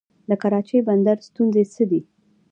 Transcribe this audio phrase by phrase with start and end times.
[0.29, 1.99] د کراچۍ بندر ستونزې څه دي؟